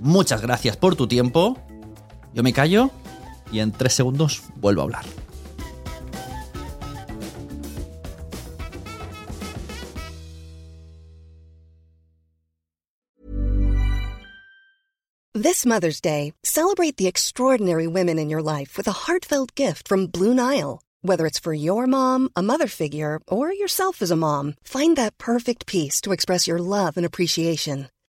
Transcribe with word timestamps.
Muchas 0.00 0.42
gracias 0.42 0.76
por 0.76 0.96
tu 0.96 1.06
tiempo. 1.06 1.58
Yo 2.34 2.42
me 2.42 2.52
callo 2.52 2.90
y 3.50 3.60
en 3.60 3.72
tres 3.72 3.94
segundos 3.94 4.42
vuelvo 4.56 4.82
a 4.82 4.84
hablar. 4.84 5.04
This 15.34 15.66
Mother's 15.66 16.00
Day, 16.00 16.32
celebrate 16.44 16.96
the 16.96 17.06
extraordinary 17.06 17.86
women 17.86 18.18
in 18.18 18.30
your 18.30 18.42
life 18.42 18.78
with 18.78 18.88
a 18.88 19.04
heartfelt 19.06 19.54
gift 19.54 19.86
from 19.86 20.06
Blue 20.06 20.32
Nile. 20.34 20.80
Whether 21.02 21.26
it's 21.26 21.38
for 21.38 21.52
your 21.52 21.86
mom, 21.86 22.30
a 22.34 22.42
mother 22.42 22.66
figure, 22.66 23.20
or 23.28 23.52
yourself 23.52 24.00
as 24.00 24.10
a 24.10 24.16
mom, 24.16 24.54
find 24.64 24.96
that 24.96 25.18
perfect 25.18 25.66
piece 25.66 26.00
to 26.00 26.12
express 26.12 26.48
your 26.48 26.58
love 26.58 26.96
and 26.96 27.04
appreciation. 27.04 27.88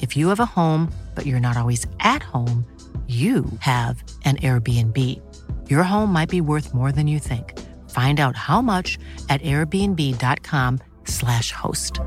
If 0.00 0.16
you 0.16 0.28
have 0.28 0.40
a 0.40 0.46
home, 0.46 0.92
but 1.14 1.24
you're 1.24 1.40
not 1.40 1.56
always 1.56 1.86
at 2.00 2.22
home, 2.22 2.66
you 3.06 3.44
have 3.60 4.02
an 4.24 4.36
Airbnb. 4.36 5.20
Your 5.70 5.84
home 5.84 6.12
might 6.12 6.28
be 6.28 6.40
worth 6.40 6.74
more 6.74 6.90
than 6.90 7.06
you 7.06 7.20
think. 7.20 7.56
Find 7.90 8.18
out 8.18 8.34
how 8.36 8.60
much 8.60 8.98
at 9.28 9.40
airbnb.com/slash 9.42 11.52
host. 11.52 12.00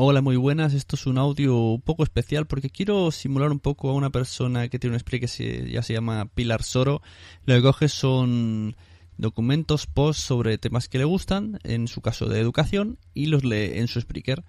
Hola, 0.00 0.22
muy 0.22 0.36
buenas. 0.36 0.74
Esto 0.74 0.94
es 0.94 1.06
un 1.06 1.18
audio 1.18 1.56
un 1.56 1.80
poco 1.80 2.04
especial 2.04 2.46
porque 2.46 2.70
quiero 2.70 3.10
simular 3.10 3.50
un 3.50 3.58
poco 3.58 3.90
a 3.90 3.94
una 3.94 4.10
persona 4.10 4.68
que 4.68 4.78
tiene 4.78 4.94
un 4.94 5.00
speaker 5.00 5.22
que 5.22 5.26
se, 5.26 5.68
ya 5.68 5.82
se 5.82 5.92
llama 5.92 6.26
Pilar 6.32 6.62
Soro. 6.62 7.02
Lo 7.46 7.56
que 7.56 7.62
coge 7.62 7.88
son 7.88 8.76
documentos, 9.18 9.86
posts 9.86 10.22
sobre 10.22 10.58
temas 10.58 10.88
que 10.88 10.98
le 10.98 11.04
gustan, 11.04 11.58
en 11.64 11.88
su 11.88 12.00
caso 12.00 12.26
de 12.26 12.40
educación, 12.40 12.98
y 13.12 13.26
los 13.26 13.44
lee 13.44 13.72
en 13.74 13.88
su 13.88 13.98
speaker. 13.98 14.44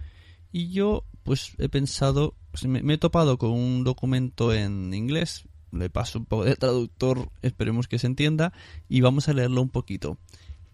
Y 0.52 0.70
yo, 0.70 1.06
pues 1.24 1.54
he 1.58 1.70
pensado, 1.70 2.36
pues, 2.52 2.66
me, 2.66 2.82
me, 2.82 2.94
he 2.94 2.98
topado 2.98 3.38
con 3.38 3.52
un 3.52 3.84
documento 3.84 4.54
en 4.54 4.94
inglés, 4.94 5.44
le 5.72 5.90
paso 5.90 6.20
un 6.20 6.26
poco 6.26 6.46
de 6.46 6.56
traductor, 6.56 7.32
esperemos 7.42 7.88
que 7.88 8.00
se 8.00 8.08
entienda, 8.08 8.54
y 8.88 9.02
vamos 9.02 9.28
a 9.28 9.34
leerlo 9.34 9.62
un 9.62 9.70
poquito. 9.70 10.18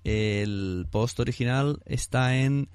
El 0.04 0.86
post 0.92 1.20
original 1.20 1.82
está 1.86 2.38
en 2.38 2.70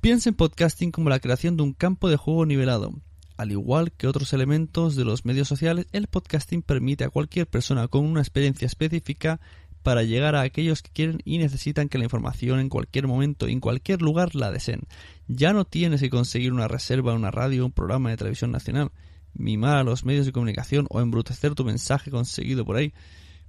Piensa 0.00 0.30
en 0.30 0.34
podcasting 0.34 0.90
como 0.90 1.10
la 1.10 1.20
creación 1.20 1.56
de 1.56 1.62
un 1.62 1.74
campo 1.74 2.10
de 2.10 2.16
juego 2.16 2.44
nivelado. 2.44 2.92
Al 3.36 3.52
igual 3.52 3.92
que 3.92 4.08
otros 4.08 4.32
elementos 4.32 4.96
de 4.96 5.04
los 5.04 5.24
medios 5.24 5.46
sociales, 5.46 5.86
el 5.92 6.08
podcasting 6.08 6.62
permite 6.62 7.04
a 7.04 7.10
cualquier 7.10 7.46
persona 7.46 7.86
con 7.86 8.04
una 8.04 8.20
experiencia 8.20 8.66
específica 8.66 9.40
para 9.82 10.02
llegar 10.02 10.34
a 10.34 10.42
aquellos 10.42 10.82
que 10.82 10.90
quieren 10.90 11.20
y 11.24 11.38
necesitan 11.38 11.88
que 11.88 11.98
la 11.98 12.04
información 12.04 12.60
en 12.60 12.68
cualquier 12.68 13.06
momento 13.06 13.48
y 13.48 13.52
en 13.52 13.60
cualquier 13.60 14.02
lugar 14.02 14.34
la 14.34 14.50
deseen. 14.50 14.82
Ya 15.28 15.52
no 15.52 15.64
tienes 15.64 16.00
que 16.00 16.10
conseguir 16.10 16.52
una 16.52 16.68
reserva 16.68 17.14
una 17.14 17.30
radio 17.30 17.66
un 17.66 17.72
programa 17.72 18.10
de 18.10 18.16
televisión 18.16 18.52
nacional, 18.52 18.92
mimar 19.34 19.76
a 19.76 19.84
los 19.84 20.04
medios 20.04 20.26
de 20.26 20.32
comunicación 20.32 20.86
o 20.90 21.00
embrutecer 21.00 21.54
tu 21.54 21.64
mensaje 21.64 22.10
conseguido 22.10 22.64
por 22.64 22.76
ahí. 22.76 22.92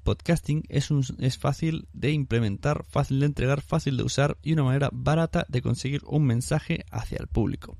Podcasting 0.03 0.63
es, 0.67 0.91
un, 0.91 1.05
es 1.19 1.37
fácil 1.37 1.87
de 1.93 2.11
implementar, 2.11 2.83
fácil 2.89 3.21
de 3.21 3.25
entregar, 3.25 3.61
fácil 3.61 3.95
de 3.95 4.03
usar 4.03 4.37
y 4.43 4.53
una 4.53 4.63
manera 4.63 4.89
barata 4.91 5.45
de 5.47 5.61
conseguir 5.61 6.01
un 6.05 6.25
mensaje 6.25 6.83
hacia 6.91 7.19
el 7.19 7.27
público. 7.27 7.77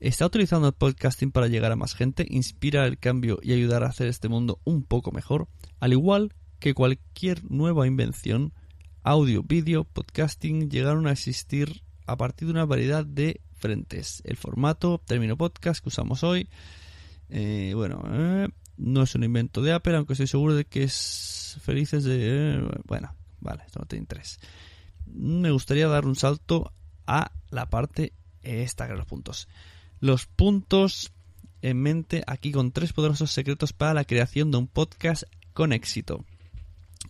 ¿Está 0.00 0.26
utilizando 0.26 0.68
el 0.68 0.74
podcasting 0.74 1.30
para 1.30 1.46
llegar 1.46 1.72
a 1.72 1.76
más 1.76 1.94
gente, 1.94 2.26
inspirar 2.28 2.86
el 2.86 2.98
cambio 2.98 3.38
y 3.42 3.54
ayudar 3.54 3.84
a 3.84 3.88
hacer 3.88 4.06
este 4.06 4.28
mundo 4.28 4.60
un 4.64 4.82
poco 4.84 5.12
mejor? 5.12 5.48
Al 5.80 5.94
igual 5.94 6.34
que 6.64 6.72
cualquier 6.72 7.44
nueva 7.50 7.86
invención, 7.86 8.54
audio, 9.02 9.42
vídeo, 9.42 9.84
podcasting 9.84 10.70
llegaron 10.70 11.06
a 11.06 11.12
existir 11.12 11.82
a 12.06 12.16
partir 12.16 12.48
de 12.48 12.52
una 12.52 12.64
variedad 12.64 13.04
de 13.04 13.42
frentes. 13.52 14.22
El 14.24 14.38
formato, 14.38 14.98
término 15.04 15.36
podcast 15.36 15.82
que 15.82 15.90
usamos 15.90 16.24
hoy, 16.24 16.48
eh, 17.28 17.72
bueno, 17.74 18.02
eh, 18.10 18.48
no 18.78 19.02
es 19.02 19.14
un 19.14 19.24
invento 19.24 19.60
de 19.60 19.74
Apple, 19.74 19.94
aunque 19.94 20.14
estoy 20.14 20.26
seguro 20.26 20.54
de 20.54 20.64
que 20.64 20.84
es 20.84 21.58
felices 21.60 22.02
de... 22.04 22.54
Eh, 22.54 22.68
bueno, 22.86 23.14
vale, 23.40 23.64
esto 23.66 23.80
no 23.80 23.84
tiene 23.84 24.04
interés. 24.04 24.38
Me 25.04 25.50
gustaría 25.50 25.86
dar 25.86 26.06
un 26.06 26.16
salto 26.16 26.72
a 27.06 27.30
la 27.50 27.68
parte 27.68 28.14
esta 28.40 28.88
de 28.88 28.96
los 28.96 29.04
puntos. 29.04 29.48
Los 30.00 30.24
puntos 30.24 31.12
en 31.60 31.82
mente 31.82 32.24
aquí 32.26 32.52
con 32.52 32.72
tres 32.72 32.94
poderosos 32.94 33.32
secretos 33.32 33.74
para 33.74 33.92
la 33.92 34.06
creación 34.06 34.50
de 34.50 34.56
un 34.56 34.66
podcast 34.66 35.24
con 35.52 35.74
éxito. 35.74 36.24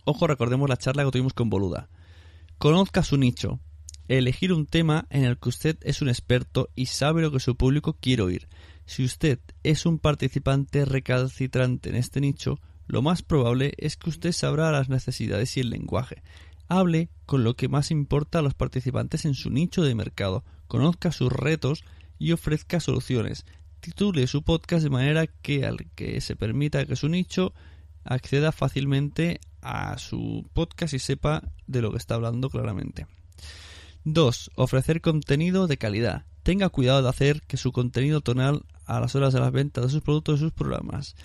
Ojo, 0.07 0.27
recordemos 0.27 0.69
la 0.69 0.77
charla 0.77 1.03
que 1.03 1.09
tuvimos 1.09 1.33
con 1.33 1.49
Boluda. 1.49 1.89
Conozca 2.59 3.01
su 3.01 3.17
nicho. 3.17 3.59
Elegir 4.07 4.53
un 4.53 4.67
tema 4.67 5.07
en 5.09 5.25
el 5.25 5.39
que 5.39 5.49
usted 5.49 5.77
es 5.81 6.03
un 6.03 6.09
experto 6.09 6.69
y 6.75 6.85
sabe 6.85 7.23
lo 7.23 7.31
que 7.31 7.39
su 7.39 7.55
público 7.55 7.97
quiere 7.99 8.21
oír. 8.21 8.47
Si 8.85 9.03
usted 9.03 9.39
es 9.63 9.87
un 9.87 9.97
participante 9.97 10.85
recalcitrante 10.85 11.89
en 11.89 11.95
este 11.95 12.21
nicho, 12.21 12.59
lo 12.85 13.01
más 13.01 13.23
probable 13.23 13.73
es 13.77 13.97
que 13.97 14.11
usted 14.11 14.31
sabrá 14.31 14.71
las 14.71 14.89
necesidades 14.89 15.57
y 15.57 15.61
el 15.61 15.71
lenguaje. 15.71 16.21
Hable 16.67 17.09
con 17.25 17.43
lo 17.43 17.55
que 17.55 17.67
más 17.67 17.89
importa 17.89 18.39
a 18.39 18.41
los 18.43 18.53
participantes 18.53 19.25
en 19.25 19.33
su 19.33 19.49
nicho 19.49 19.81
de 19.81 19.95
mercado, 19.95 20.43
conozca 20.67 21.11
sus 21.11 21.31
retos 21.31 21.83
y 22.19 22.31
ofrezca 22.31 22.79
soluciones. 22.79 23.43
Titule 23.79 24.27
su 24.27 24.43
podcast 24.43 24.83
de 24.83 24.91
manera 24.91 25.25
que 25.25 25.65
al 25.65 25.87
que 25.95 26.21
se 26.21 26.35
permita 26.35 26.85
que 26.85 26.95
su 26.95 27.09
nicho 27.09 27.55
acceda 28.05 28.51
fácilmente 28.51 29.41
a 29.61 29.97
su 29.97 30.47
podcast 30.53 30.93
y 30.93 30.99
sepa 30.99 31.43
de 31.67 31.81
lo 31.81 31.91
que 31.91 31.97
está 31.97 32.15
hablando 32.15 32.49
claramente. 32.49 33.07
2. 34.05 34.51
Ofrecer 34.55 35.01
contenido 35.01 35.67
de 35.67 35.77
calidad. 35.77 36.25
Tenga 36.43 36.69
cuidado 36.69 37.01
de 37.01 37.09
hacer 37.09 37.41
que 37.41 37.57
su 37.57 37.71
contenido 37.71 38.21
tonal 38.21 38.63
a 38.85 38.99
las 38.99 39.15
horas 39.15 39.33
de 39.33 39.39
las 39.39 39.51
ventas 39.51 39.83
de 39.83 39.89
sus 39.89 40.01
productos 40.01 40.39
y 40.39 40.43
sus 40.43 40.53
programas. 40.53 41.15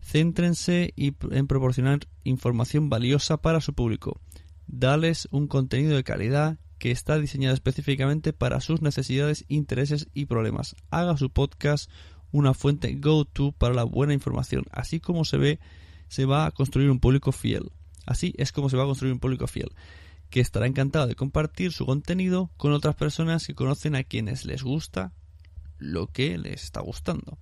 Céntrense 0.00 0.92
en 0.96 1.46
proporcionar 1.46 2.00
información 2.24 2.90
valiosa 2.90 3.38
para 3.38 3.62
su 3.62 3.72
público. 3.72 4.20
Dales 4.66 5.28
un 5.30 5.48
contenido 5.48 5.96
de 5.96 6.04
calidad 6.04 6.58
que 6.78 6.90
está 6.90 7.18
diseñado 7.18 7.54
específicamente 7.54 8.34
para 8.34 8.60
sus 8.60 8.82
necesidades, 8.82 9.46
intereses 9.48 10.08
y 10.12 10.26
problemas. 10.26 10.76
Haga 10.90 11.16
su 11.16 11.30
podcast 11.30 11.90
una 12.30 12.52
fuente 12.52 12.94
go-to 12.96 13.52
para 13.52 13.74
la 13.74 13.84
buena 13.84 14.12
información, 14.12 14.64
así 14.70 15.00
como 15.00 15.24
se 15.24 15.38
ve 15.38 15.58
se 16.08 16.24
va 16.24 16.46
a 16.46 16.50
construir 16.50 16.90
un 16.90 17.00
público 17.00 17.32
fiel. 17.32 17.70
Así 18.04 18.34
es 18.38 18.52
como 18.52 18.70
se 18.70 18.76
va 18.76 18.84
a 18.84 18.86
construir 18.86 19.12
un 19.12 19.20
público 19.20 19.46
fiel, 19.46 19.70
que 20.30 20.40
estará 20.40 20.66
encantado 20.66 21.06
de 21.06 21.16
compartir 21.16 21.72
su 21.72 21.86
contenido 21.86 22.50
con 22.56 22.72
otras 22.72 22.94
personas 22.94 23.46
que 23.46 23.54
conocen 23.54 23.96
a 23.96 24.04
quienes 24.04 24.44
les 24.44 24.62
gusta 24.62 25.12
lo 25.78 26.06
que 26.06 26.38
les 26.38 26.64
está 26.64 26.80
gustando. 26.80 27.38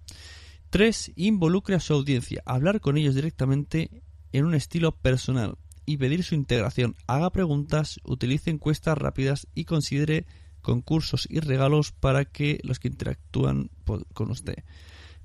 3. 0.71 1.13
Involucre 1.17 1.77
a 1.77 1.81
su 1.81 1.95
audiencia. 1.95 2.43
Hablar 2.47 2.81
con 2.81 2.97
ellos 2.97 3.15
directamente 3.15 4.03
en 4.33 4.45
un 4.45 4.55
estilo 4.55 4.93
personal 4.93 5.57
y 5.87 5.99
pedir 5.99 6.25
su 6.25 6.35
integración. 6.35 6.97
Haga 7.07 7.31
preguntas, 7.31 8.01
utilice 8.05 8.51
encuestas 8.51 8.99
rápidas 8.99 9.47
y 9.55 9.67
considere 9.67 10.27
concursos 10.63 11.27
y 11.31 11.41
regalos 11.41 11.93
para 11.93 12.25
que 12.25 12.59
los 12.65 12.81
que 12.81 12.89
interactúan 12.89 13.71
con 13.85 14.31
usted. 14.31 14.65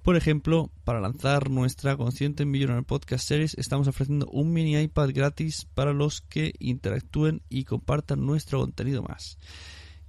Por 0.09 0.15
ejemplo, 0.15 0.71
para 0.85 1.01
lanzar 1.01 1.51
nuestra 1.51 1.95
Consciente 1.95 2.43
Millionaire 2.43 2.81
Podcast 2.81 3.27
Series 3.27 3.53
estamos 3.59 3.87
ofreciendo 3.87 4.25
un 4.31 4.51
mini 4.51 4.75
iPad 4.75 5.11
gratis 5.13 5.67
para 5.75 5.93
los 5.93 6.21
que 6.21 6.53
interactúen 6.57 7.43
y 7.47 7.65
compartan 7.65 8.25
nuestro 8.25 8.59
contenido 8.59 9.03
más. 9.03 9.37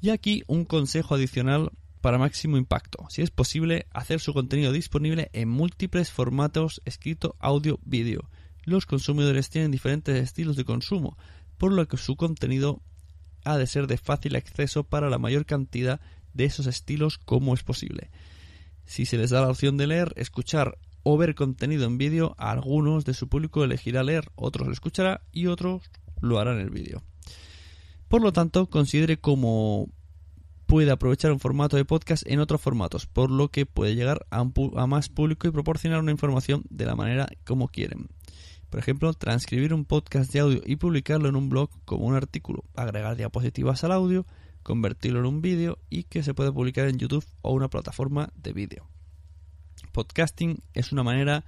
Y 0.00 0.08
aquí 0.08 0.42
un 0.46 0.64
consejo 0.64 1.16
adicional 1.16 1.70
para 2.00 2.16
máximo 2.16 2.56
impacto. 2.56 3.04
Si 3.10 3.20
es 3.20 3.30
posible, 3.30 3.88
hacer 3.92 4.20
su 4.20 4.32
contenido 4.32 4.72
disponible 4.72 5.28
en 5.34 5.50
múltiples 5.50 6.10
formatos 6.10 6.80
escrito, 6.86 7.36
audio, 7.38 7.78
vídeo. 7.84 8.30
Los 8.64 8.86
consumidores 8.86 9.50
tienen 9.50 9.70
diferentes 9.70 10.16
estilos 10.16 10.56
de 10.56 10.64
consumo, 10.64 11.18
por 11.58 11.74
lo 11.74 11.86
que 11.86 11.98
su 11.98 12.16
contenido 12.16 12.80
ha 13.44 13.58
de 13.58 13.66
ser 13.66 13.86
de 13.86 13.98
fácil 13.98 14.36
acceso 14.36 14.82
para 14.82 15.10
la 15.10 15.18
mayor 15.18 15.44
cantidad 15.44 16.00
de 16.32 16.46
esos 16.46 16.66
estilos 16.66 17.18
como 17.18 17.52
es 17.52 17.62
posible. 17.62 18.08
Si 18.84 19.06
se 19.06 19.16
les 19.16 19.30
da 19.30 19.40
la 19.40 19.50
opción 19.50 19.76
de 19.76 19.86
leer, 19.86 20.12
escuchar 20.16 20.78
o 21.02 21.16
ver 21.16 21.34
contenido 21.34 21.86
en 21.86 21.98
vídeo, 21.98 22.34
algunos 22.38 23.04
de 23.04 23.14
su 23.14 23.28
público 23.28 23.64
elegirá 23.64 24.02
leer, 24.02 24.30
otros 24.34 24.66
lo 24.66 24.72
escuchará 24.72 25.22
y 25.32 25.46
otros 25.46 25.82
lo 26.20 26.38
harán 26.38 26.56
en 26.56 26.62
el 26.62 26.70
vídeo. 26.70 27.02
Por 28.08 28.22
lo 28.22 28.32
tanto, 28.32 28.68
considere 28.68 29.18
cómo 29.18 29.88
puede 30.66 30.90
aprovechar 30.90 31.32
un 31.32 31.40
formato 31.40 31.76
de 31.76 31.84
podcast 31.84 32.24
en 32.26 32.38
otros 32.38 32.60
formatos, 32.60 33.06
por 33.06 33.30
lo 33.30 33.48
que 33.48 33.66
puede 33.66 33.96
llegar 33.96 34.26
a, 34.30 34.40
a, 34.40 34.86
más 34.86 35.08
público 35.08 35.48
y 35.48 35.50
proporcionar 35.50 35.98
una 36.00 36.12
información 36.12 36.62
de 36.70 36.86
la 36.86 36.94
manera 36.94 37.28
como 37.44 37.68
quieren. 37.68 38.08
Por 38.68 38.78
ejemplo, 38.78 39.12
transcribir 39.14 39.74
un 39.74 39.84
podcast 39.84 40.32
de 40.32 40.40
audio 40.40 40.62
y 40.64 40.76
publicarlo 40.76 41.28
en 41.28 41.34
un 41.34 41.48
blog 41.48 41.70
como 41.84 42.06
un 42.06 42.14
artículo, 42.14 42.64
agregar 42.76 43.16
diapositivas 43.16 43.82
al 43.82 43.90
audio, 43.90 44.26
convertirlo 44.62 45.20
en 45.20 45.26
un 45.26 45.42
vídeo 45.42 45.78
y 45.88 46.04
que 46.04 46.22
se 46.22 46.34
puede 46.34 46.52
publicar 46.52 46.88
en 46.88 46.98
YouTube 46.98 47.24
o 47.42 47.52
una 47.52 47.68
plataforma 47.68 48.32
de 48.34 48.52
vídeo. 48.52 48.88
Podcasting 49.92 50.62
es 50.74 50.92
una 50.92 51.02
manera 51.02 51.44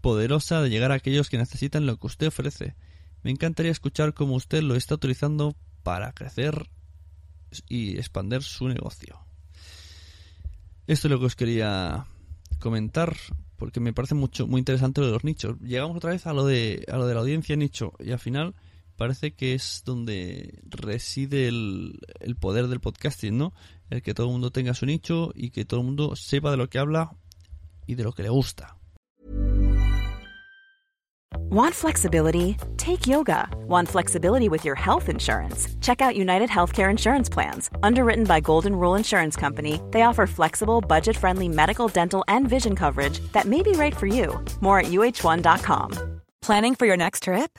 poderosa 0.00 0.62
de 0.62 0.70
llegar 0.70 0.92
a 0.92 0.96
aquellos 0.96 1.28
que 1.28 1.38
necesitan 1.38 1.86
lo 1.86 1.98
que 1.98 2.06
usted 2.06 2.28
ofrece. 2.28 2.74
Me 3.22 3.30
encantaría 3.30 3.72
escuchar 3.72 4.14
cómo 4.14 4.34
usted 4.34 4.62
lo 4.62 4.74
está 4.74 4.94
utilizando 4.94 5.56
para 5.82 6.12
crecer 6.12 6.68
y 7.68 7.96
expandir 7.96 8.42
su 8.42 8.68
negocio. 8.68 9.18
Esto 10.86 11.08
es 11.08 11.12
lo 11.12 11.18
que 11.18 11.26
os 11.26 11.36
quería 11.36 12.06
comentar 12.58 13.16
porque 13.56 13.80
me 13.80 13.92
parece 13.92 14.14
mucho 14.14 14.46
muy 14.46 14.60
interesante 14.60 15.00
lo 15.00 15.08
de 15.08 15.12
los 15.12 15.24
nichos. 15.24 15.58
Llegamos 15.60 15.96
otra 15.96 16.10
vez 16.10 16.26
a 16.26 16.32
lo 16.32 16.46
de 16.46 16.86
a 16.90 16.96
lo 16.96 17.06
de 17.06 17.14
la 17.14 17.20
audiencia 17.20 17.56
nicho 17.56 17.92
y 17.98 18.12
al 18.12 18.18
final 18.18 18.54
parece 18.98 19.32
que 19.32 19.54
es 19.54 19.82
donde 19.86 20.60
reside 20.66 21.48
el, 21.48 22.00
el, 22.20 22.36
poder 22.36 22.66
del 22.66 22.80
podcasting, 22.80 23.38
¿no? 23.38 23.54
El 23.88 24.02
que 24.02 24.12
todo 24.12 24.26
el 24.26 24.32
mundo 24.32 24.50
tenga 24.50 24.74
su 24.74 24.84
nicho 24.84 25.30
y 25.34 25.50
que 25.50 25.64
todo 25.64 25.80
el 25.80 25.86
mundo 25.86 26.16
sepa 26.16 26.50
de 26.50 26.58
lo 26.58 26.68
que 26.68 26.78
habla 26.78 27.16
y 27.86 27.94
de 27.94 28.02
lo 28.02 28.12
que 28.12 28.24
le 28.24 28.28
gusta. 28.28 28.76
Want 31.50 31.74
flexibility? 31.74 32.56
Take 32.76 33.06
yoga. 33.06 33.48
Want 33.66 33.88
flexibility 33.88 34.48
with 34.48 34.64
your 34.64 34.74
health 34.74 35.08
insurance? 35.08 35.68
Check 35.80 36.02
out 36.02 36.16
United 36.16 36.50
Healthcare 36.50 36.90
Insurance 36.90 37.28
Plans. 37.28 37.70
Underwritten 37.82 38.24
by 38.24 38.40
Golden 38.40 38.74
Rule 38.74 38.96
Insurance 38.96 39.36
Company, 39.36 39.80
they 39.92 40.02
offer 40.02 40.26
flexible, 40.26 40.80
budget 40.80 41.16
friendly 41.16 41.48
medical, 41.48 41.88
dental, 41.88 42.24
and 42.28 42.48
vision 42.48 42.74
coverage 42.74 43.20
that 43.32 43.46
may 43.46 43.62
be 43.62 43.72
right 43.72 43.96
for 43.96 44.06
you. 44.06 44.42
More 44.60 44.80
at 44.80 44.86
uh1.com. 44.86 46.20
Planning 46.42 46.74
for 46.74 46.86
your 46.86 46.96
next 46.96 47.22
trip? 47.22 47.58